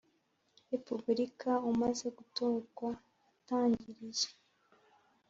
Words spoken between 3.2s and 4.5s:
atangiriye